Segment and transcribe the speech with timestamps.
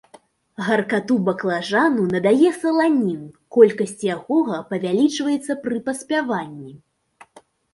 [0.67, 3.21] Гаркату баклажану надае саланін,
[3.59, 6.73] колькасць якога павялічваецца пры паспяванні.